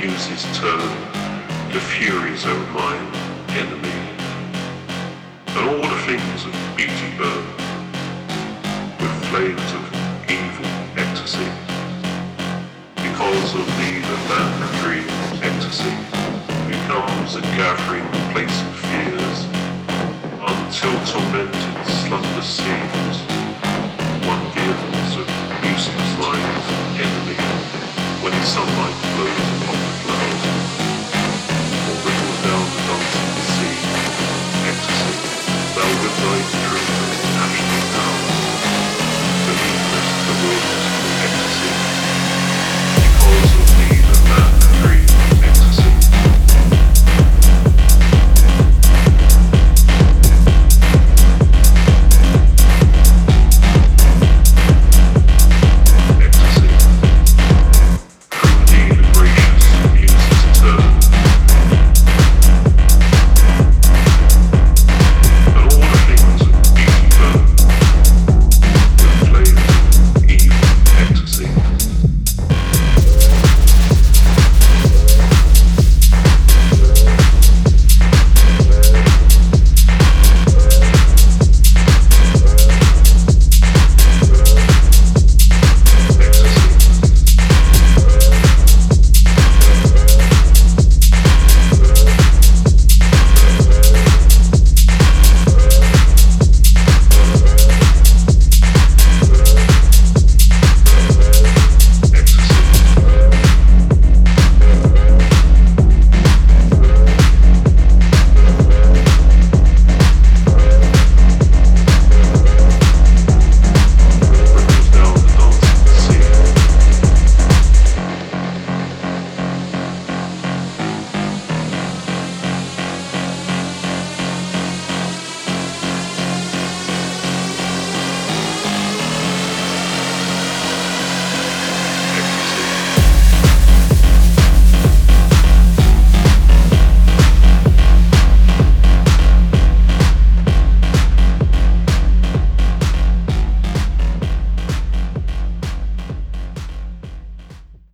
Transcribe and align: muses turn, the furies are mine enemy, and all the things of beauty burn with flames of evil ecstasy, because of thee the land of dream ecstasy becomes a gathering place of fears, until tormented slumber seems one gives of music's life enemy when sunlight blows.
muses 0.00 0.44
turn, 0.56 0.78
the 1.72 1.80
furies 1.80 2.46
are 2.46 2.58
mine 2.70 3.10
enemy, 3.58 3.98
and 5.48 5.68
all 5.68 5.82
the 5.82 6.00
things 6.06 6.44
of 6.46 6.54
beauty 6.76 7.10
burn 7.18 7.44
with 9.00 9.14
flames 9.26 9.70
of 9.74 9.82
evil 10.30 10.70
ecstasy, 10.94 11.50
because 13.02 13.50
of 13.58 13.66
thee 13.78 13.98
the 13.98 14.18
land 14.30 14.62
of 14.62 14.70
dream 14.82 15.08
ecstasy 15.42 15.94
becomes 16.70 17.34
a 17.34 17.42
gathering 17.58 18.06
place 18.30 18.58
of 18.62 18.74
fears, 18.86 19.38
until 20.46 20.94
tormented 21.10 21.76
slumber 22.06 22.42
seems 22.42 23.18
one 24.30 24.44
gives 24.54 25.16
of 25.18 25.26
music's 25.60 26.12
life 26.22 26.54
enemy 27.02 27.38
when 28.22 28.32
sunlight 28.44 28.94
blows. 29.16 29.47